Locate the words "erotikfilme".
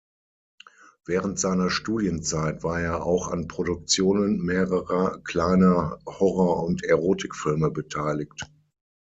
6.83-7.69